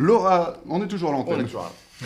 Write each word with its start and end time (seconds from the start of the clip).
Laura, 0.00 0.54
on 0.66 0.82
est 0.82 0.88
toujours 0.88 1.10
à 1.10 1.12
l'antenne. 1.12 1.46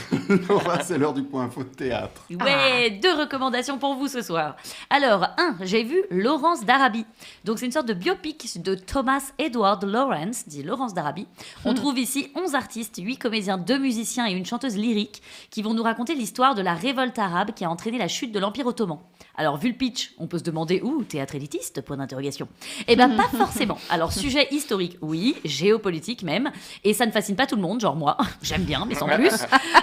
Laura, 0.49 0.81
c'est 0.81 0.99
l'heure 0.99 1.13
du 1.13 1.23
point 1.23 1.45
info 1.45 1.63
de 1.63 1.69
théâtre. 1.69 2.23
Ouais, 2.31 2.91
deux 2.91 3.15
recommandations 3.15 3.79
pour 3.79 3.95
vous 3.95 4.09
ce 4.09 4.23
soir. 4.23 4.57
Alors, 4.91 5.29
un, 5.39 5.57
j'ai 5.63 5.85
vu 5.85 6.03
Laurence 6.11 6.65
d'Arabie. 6.65 7.07
Donc, 7.45 7.59
c'est 7.59 7.67
une 7.67 7.73
sorte 7.73 7.87
de 7.87 7.95
biopic 7.95 8.63
de 8.63 8.75
Thomas 8.75 9.33
Edward 9.39 9.85
Lawrence, 9.85 10.49
dit 10.49 10.63
Laurence 10.63 10.95
d'Arabie. 10.95 11.27
On 11.65 11.75
trouve 11.75 11.99
ici 11.99 12.31
11 12.35 12.55
artistes, 12.55 13.01
8 13.03 13.17
comédiens, 13.17 13.59
2 13.59 13.79
musiciens 13.79 14.27
et 14.27 14.33
une 14.33 14.47
chanteuse 14.47 14.77
lyrique 14.77 15.23
qui 15.51 15.63
vont 15.63 15.75
nous 15.75 15.83
raconter 15.83 16.15
l'histoire 16.15 16.55
de 16.55 16.63
la 16.63 16.75
révolte 16.75 17.19
arabe 17.19 17.53
qui 17.55 17.65
a 17.65 17.71
entraîné 17.71 17.99
la 17.99 18.09
chute 18.09 18.33
de 18.33 18.39
l'Empire 18.39 18.67
ottoman. 18.67 18.99
Alors, 19.37 19.57
vu 19.57 19.69
le 19.69 19.75
pitch, 19.75 20.13
on 20.19 20.29
peut 20.29 20.39
se 20.39 20.45
demander 20.45 20.81
où 20.81 21.03
théâtre 21.03 21.35
élitiste? 21.35 21.81
Point 21.81 21.97
d'interrogation. 21.97 22.49
Eh 22.87 22.95
ben, 22.95 23.17
pas 23.17 23.29
forcément. 23.37 23.79
Alors, 23.91 24.13
sujet 24.13 24.47
historique, 24.53 24.97
oui, 25.01 25.37
géopolitique 25.45 26.23
même. 26.23 26.53
Et 26.85 26.95
ça 26.95 27.05
ne 27.05 27.11
fascine 27.11 27.35
pas 27.35 27.47
tout 27.47 27.57
le 27.57 27.63
monde, 27.63 27.81
genre 27.81 27.97
moi. 27.97 28.17
J'aime 28.43 28.63
bien, 28.63 28.85
mais 28.87 28.95
sans 28.95 29.09
plus. 29.09 29.31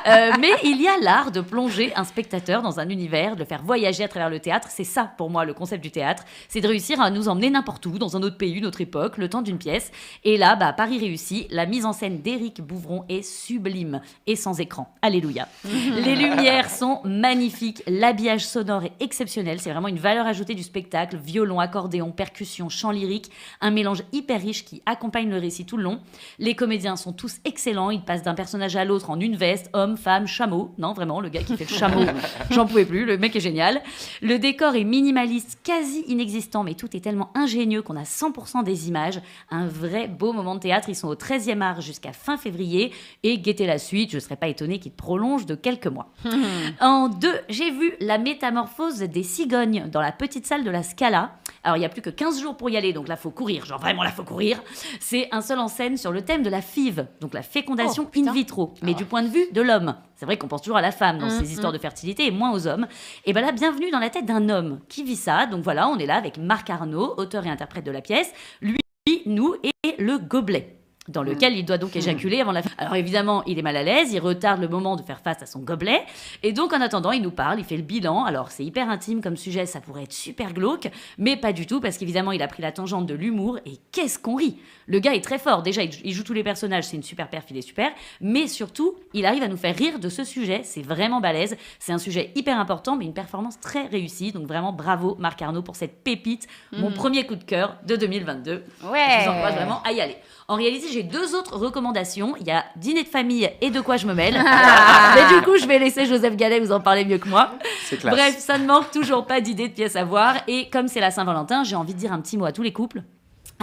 Euh, 0.08 0.32
mais 0.40 0.52
il 0.64 0.82
y 0.82 0.88
a 0.88 0.98
l'art 1.02 1.32
de 1.32 1.42
plonger 1.42 1.94
un 1.96 2.04
spectateur 2.04 2.62
dans 2.62 2.80
un 2.80 2.90
univers, 2.90 3.36
de 3.36 3.42
le 3.42 3.46
faire 3.46 3.64
voyager 3.64 4.04
à 4.04 4.08
travers 4.08 4.30
le 4.30 4.40
théâtre. 4.40 4.68
C'est 4.72 4.84
ça, 4.84 5.12
pour 5.18 5.30
moi, 5.30 5.46
le 5.46 5.54
concept 5.54 5.84
du 5.84 5.92
théâtre. 5.92 6.24
C'est 6.48 6.62
de 6.62 6.68
réussir 6.68 7.00
à 7.02 7.10
nous 7.10 7.28
emmener 7.28 7.50
n'importe 7.50 7.86
où, 7.86 7.98
dans 7.98 8.18
un 8.18 8.24
autre 8.24 8.38
pays, 8.38 8.54
une 8.54 8.66
autre 8.66 8.82
époque, 8.82 9.18
le 9.18 9.30
temps 9.30 9.42
d'une 9.42 9.58
pièce. 9.58 9.92
Et 10.24 10.38
là, 10.38 10.56
bah, 10.56 10.74
Paris 10.74 11.00
réussit. 11.00 11.48
La 11.52 11.66
mise 11.66 11.86
en 11.86 11.94
scène 11.94 12.22
d'Éric 12.22 12.62
Bouvron 12.62 13.06
est 13.10 13.22
sublime 13.22 14.02
et 14.28 14.36
sans 14.36 14.60
écran. 14.60 14.94
Alléluia. 15.02 15.48
Les 15.66 16.16
lumières 16.16 16.70
sont 16.70 17.02
magnifiques. 17.04 17.84
L'habillage 17.88 18.46
sonore 18.46 18.86
est 18.86 18.94
exceptionnel. 19.00 19.60
C'est 19.60 19.72
vraiment 19.72 19.88
une 19.88 20.00
valeur 20.00 20.26
ajoutée 20.26 20.56
du 20.56 20.64
spectacle. 20.64 21.18
Violon, 21.18 21.60
accordéon, 21.60 22.12
percussion, 22.12 22.70
chant 22.70 22.92
lyrique. 22.92 23.32
Un 23.62 23.72
mélange 23.72 24.04
hyper 24.12 24.42
riche 24.42 24.66
qui 24.66 24.82
accompagne 24.86 25.30
le 25.30 25.38
récit 25.38 25.66
tout 25.66 25.78
le 25.78 25.84
long. 25.84 26.00
Les 26.40 26.56
comédiens 26.56 26.96
sont 26.96 27.14
tous 27.14 27.38
excellents. 27.46 27.92
Ils 27.92 28.04
passent 28.04 28.24
d'un 28.24 28.34
personnage 28.34 28.76
à 28.76 28.86
l'autre 28.86 29.10
en 29.10 29.20
une 29.20 29.36
veste, 29.36 29.70
homme, 29.74 29.91
femme, 29.98 30.28
chameau. 30.28 30.72
Non, 30.78 30.94
vraiment, 30.94 31.22
le 31.22 31.30
gars 31.30 31.44
qui 31.44 31.56
fait 31.58 31.70
le 31.70 31.76
chameau, 31.76 32.06
j'en 32.52 32.66
pouvais 32.66 32.86
plus. 32.86 33.06
Le 33.06 33.18
mec 33.18 33.36
est 33.36 33.42
génial. 33.42 33.82
Le 34.22 34.40
décor 34.40 34.76
est 34.76 34.84
minimaliste, 34.84 35.60
quasi 35.64 36.04
inexistant, 36.08 36.64
mais 36.64 36.74
tout 36.74 36.96
est 36.96 37.00
tellement 37.00 37.30
ingénieux 37.36 37.82
qu'on 37.82 37.96
a 37.96 38.04
100% 38.04 38.64
des 38.64 38.88
images. 38.88 39.22
Un 39.50 39.68
vrai 39.68 40.08
beau 40.08 40.34
moment 40.34 40.56
de 40.56 40.60
théâtre. 40.60 40.90
Ils 40.90 40.96
sont 40.96 41.08
au 41.08 41.16
13e 41.16 41.62
art 41.62 41.82
jusqu'à 41.82 42.14
fin 42.14 42.38
février. 42.38 42.92
Et 43.24 43.38
guettez 43.38 43.66
la 43.66 43.78
suite, 43.78 44.12
je 44.12 44.16
ne 44.16 44.22
serais 44.22 44.36
pas 44.36 44.48
étonnée 44.48 44.80
qu'ils 44.80 44.92
prolongent 44.92 45.46
de 45.46 45.56
quelques 45.56 45.88
mois. 45.88 46.12
En 46.80 47.10
deux, 47.10 47.40
j'ai 47.50 47.70
vu 47.72 47.94
la 48.00 48.18
métamorphose 48.18 49.00
des 49.00 49.24
cigognes 49.24 49.90
dans 49.92 50.02
la 50.02 50.12
petite 50.12 50.46
salle 50.46 50.64
de 50.64 50.70
la 50.70 50.84
Scala. 50.84 51.32
Alors, 51.64 51.78
il 51.78 51.80
n'y 51.80 51.86
a 51.86 51.90
plus 51.90 52.02
que 52.02 52.10
15 52.10 52.42
jours 52.42 52.58
pour 52.58 52.70
y 52.70 52.78
aller, 52.78 52.94
donc 52.94 53.08
là, 53.08 53.16
faut 53.16 53.30
courir. 53.30 53.66
Genre, 53.66 53.80
vraiment, 53.80 54.04
là, 54.04 54.12
faut 54.12 54.24
courir. 54.24 54.62
C'est 55.00 55.28
un 55.32 55.42
seul 55.42 55.60
en 55.60 55.68
scène 55.68 55.98
sur 55.98 56.12
le 56.12 56.24
thème 56.24 56.42
de 56.44 56.50
la 56.50 56.62
FIV, 56.62 57.06
donc 57.20 57.34
la 57.34 57.44
fécondation 57.44 58.02
Oh, 58.04 58.20
in 58.20 58.32
vitro, 58.32 58.74
mais 58.82 58.94
du 58.94 59.06
point 59.06 59.24
de 59.24 59.28
vue 59.28 59.46
de 59.52 59.62
l'homme. 59.62 59.81
C'est 60.16 60.26
vrai 60.26 60.38
qu'on 60.38 60.48
pense 60.48 60.62
toujours 60.62 60.78
à 60.78 60.82
la 60.82 60.92
femme 60.92 61.18
dans 61.18 61.28
Mm, 61.28 61.40
ces 61.40 61.54
histoires 61.54 61.72
de 61.72 61.78
fertilité 61.78 62.28
et 62.28 62.32
moins 62.32 62.52
aux 62.54 62.68
hommes. 62.68 62.88
Et 63.26 63.34
ben 63.34 63.42
là, 63.42 63.52
bienvenue 63.52 63.92
dans 63.92 64.00
la 64.00 64.10
tête 64.10 64.26
d'un 64.26 64.50
homme 64.50 64.80
qui 64.88 65.04
vit 65.04 65.16
ça. 65.16 65.46
Donc 65.46 65.64
voilà, 65.64 65.88
on 65.88 65.98
est 65.98 66.06
là 66.06 66.16
avec 66.16 66.38
Marc 66.38 66.70
Arnaud, 66.70 67.14
auteur 67.18 67.46
et 67.46 67.50
interprète 67.50 67.86
de 67.86 67.92
la 67.92 68.02
pièce. 68.02 68.32
Lui, 68.62 68.78
nous 69.26 69.56
et 69.64 69.96
le 69.98 70.18
gobelet 70.18 70.81
dans 71.08 71.24
lequel 71.24 71.58
il 71.58 71.66
doit 71.66 71.80
donc 71.80 71.96
éjaculer 71.96 72.42
avant 72.42 72.52
la 72.52 72.62
fin. 72.62 72.70
Alors 72.78 72.96
évidemment, 72.96 73.44
il 73.46 73.58
est 73.58 73.64
mal 73.64 73.76
à 73.76 73.82
l'aise, 73.84 74.14
il 74.14 74.20
retarde 74.20 74.62
le 74.62 74.68
moment 74.68 74.96
de 74.96 75.02
faire 75.02 75.20
face 75.20 75.42
à 75.42 75.48
son 75.48 75.60
gobelet, 75.60 76.04
et 76.44 76.54
donc 76.54 76.74
en 76.74 76.82
attendant, 76.82 77.12
il 77.12 77.24
nous 77.24 77.32
parle, 77.32 77.60
il 77.60 77.66
fait 77.66 77.78
le 77.78 77.82
bilan. 77.82 78.24
Alors 78.24 78.52
c'est 78.52 78.64
hyper 78.64 78.90
intime 78.90 79.22
comme 79.22 79.36
sujet, 79.36 79.66
ça 79.66 79.82
pourrait 79.82 80.04
être 80.04 80.14
super 80.14 80.54
glauque, 80.54 80.90
mais 81.18 81.38
pas 81.38 81.54
du 81.54 81.66
tout, 81.66 81.82
parce 81.82 81.98
qu'évidemment, 81.98 82.32
il 82.32 82.42
a 82.44 82.48
pris 82.48 82.62
la 82.62 82.72
tangente 82.72 83.08
de 83.08 83.16
l'humour, 83.16 83.58
et 83.66 83.80
qu'est-ce 83.92 84.20
qu'on 84.20 84.36
rit! 84.36 84.58
Le 84.86 85.00
gars 85.00 85.16
est 85.16 85.24
très 85.24 85.40
fort, 85.40 85.64
déjà, 85.64 85.82
il, 85.84 86.14
joue 86.14 86.24
tous 86.24 86.34
les 86.34 86.44
personnages, 86.44 86.84
c'est 86.84 86.98
une 86.98 87.04
super 87.04 87.30
perf, 87.30 87.46
il 87.50 87.58
est 87.58 87.62
super, 87.62 87.92
mais 88.20 88.48
surtout, 88.48 88.96
il 89.14 89.26
arrive 89.26 89.44
à 89.44 89.48
nous 89.48 89.58
faire 89.58 89.76
rire 89.76 90.00
de 90.00 90.10
ce 90.10 90.24
sujet, 90.24 90.62
c'est 90.64 90.82
vraiment 90.82 91.20
balèze, 91.20 91.58
c'est 91.80 91.94
un 91.94 91.98
sujet 91.98 92.32
hyper 92.36 92.60
important, 92.60 92.96
mais 92.96 93.06
une 93.06 93.14
performance 93.14 93.60
très 93.60 93.88
réussie, 93.88 94.32
donc 94.32 94.48
vraiment 94.48 94.72
bravo 94.72 95.16
Marc 95.18 95.42
Arnaud 95.42 95.64
pour 95.64 95.76
cette 95.76 96.04
pépite, 96.04 96.48
mon 96.74 96.92
premier 96.92 97.26
coup 97.26 97.36
de 97.36 97.44
cœur 97.44 97.78
de 97.88 97.96
2022. 97.96 98.64
Je 98.82 98.86
vous 98.86 99.30
encourage 99.32 99.56
vraiment 99.56 99.82
à 99.84 99.94
y 99.94 100.02
aller. 100.02 100.18
En 100.48 100.56
réalité, 100.56 100.91
j'ai 100.92 101.04
deux 101.04 101.36
autres 101.36 101.58
recommandations. 101.58 102.36
Il 102.40 102.48
y 102.48 102.52
a 102.52 102.66
Dîner 102.76 103.04
de 103.04 103.08
famille 103.08 103.50
et 103.62 103.70
De 103.70 103.82
quoi 103.82 103.98
je 103.98 104.06
me 104.06 104.14
mêle. 104.14 104.34
Mais 105.16 105.36
du 105.36 105.42
coup, 105.44 105.58
je 105.58 105.66
vais 105.66 105.80
laisser 105.80 106.06
Joseph 106.06 106.36
Gallet 106.36 106.60
vous 106.60 106.72
en 106.72 106.80
parler 106.80 107.06
mieux 107.06 107.18
que 107.18 107.30
moi. 107.30 107.52
C'est 107.86 107.98
classe. 107.98 108.14
Bref, 108.14 108.38
ça 108.40 108.58
ne 108.58 108.66
manque 108.66 108.92
toujours 108.92 109.26
pas 109.26 109.42
d'idées 109.42 109.70
de 109.70 109.74
pièces 109.74 109.96
à 109.96 110.04
voir. 110.04 110.36
Et 110.48 110.70
comme 110.70 110.88
c'est 110.88 111.00
la 111.00 111.12
Saint-Valentin, 111.12 111.64
j'ai 111.64 111.76
envie 111.76 111.94
de 111.94 112.00
dire 112.00 112.14
un 112.14 112.20
petit 112.22 112.38
mot 112.38 112.46
à 112.46 112.52
tous 112.52 112.64
les 112.64 112.74
couples. 112.74 113.02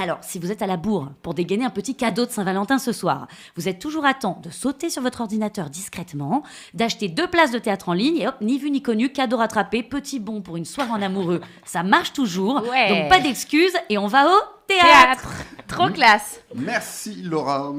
Alors, 0.00 0.18
si 0.22 0.38
vous 0.38 0.52
êtes 0.52 0.62
à 0.62 0.68
la 0.68 0.76
bourre 0.76 1.10
pour 1.22 1.34
dégainer 1.34 1.64
un 1.64 1.70
petit 1.70 1.96
cadeau 1.96 2.24
de 2.24 2.30
Saint-Valentin 2.30 2.78
ce 2.78 2.92
soir, 2.92 3.26
vous 3.56 3.68
êtes 3.68 3.80
toujours 3.80 4.06
à 4.06 4.14
temps 4.14 4.38
de 4.44 4.48
sauter 4.48 4.90
sur 4.90 5.02
votre 5.02 5.22
ordinateur 5.22 5.70
discrètement, 5.70 6.44
d'acheter 6.72 7.08
deux 7.08 7.26
places 7.26 7.50
de 7.50 7.58
théâtre 7.58 7.88
en 7.88 7.94
ligne 7.94 8.18
et 8.18 8.28
hop, 8.28 8.36
ni 8.40 8.58
vu 8.58 8.70
ni 8.70 8.80
connu, 8.80 9.10
cadeau 9.10 9.38
rattrapé, 9.38 9.82
petit 9.82 10.20
bon 10.20 10.40
pour 10.40 10.56
une 10.56 10.64
soirée 10.64 10.92
en 10.92 11.02
amoureux. 11.02 11.40
Ça 11.64 11.82
marche 11.82 12.12
toujours. 12.12 12.62
Ouais. 12.70 12.88
Donc 12.88 13.08
pas 13.08 13.18
d'excuses 13.18 13.74
et 13.90 13.98
on 13.98 14.06
va 14.06 14.28
au 14.28 14.38
théâtre. 14.68 14.86
Théâtre. 14.86 15.32
Trop 15.68 15.90
classe. 15.90 16.40
Merci 16.54 17.22
Laura. 17.22 17.72